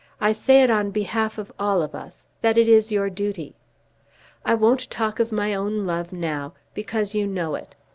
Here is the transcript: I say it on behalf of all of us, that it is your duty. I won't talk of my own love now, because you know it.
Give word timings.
I 0.19 0.31
say 0.33 0.63
it 0.63 0.71
on 0.71 0.89
behalf 0.89 1.37
of 1.37 1.51
all 1.59 1.83
of 1.83 1.93
us, 1.93 2.25
that 2.41 2.57
it 2.57 2.67
is 2.67 2.91
your 2.91 3.07
duty. 3.07 3.53
I 4.43 4.55
won't 4.55 4.89
talk 4.89 5.19
of 5.19 5.31
my 5.31 5.53
own 5.53 5.85
love 5.85 6.11
now, 6.11 6.55
because 6.73 7.13
you 7.13 7.27
know 7.27 7.53
it. 7.53 7.75